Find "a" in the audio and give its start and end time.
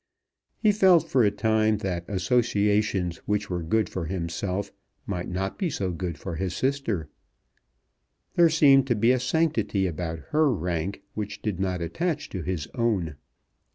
1.23-1.29, 9.11-9.19